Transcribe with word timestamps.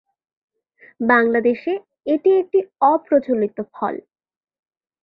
বাংলাদেশে 1.03 1.73
এটি 2.05 2.29
একটি 2.41 2.59
অপ্রচলিত 2.91 3.57
ফল। 3.73 3.95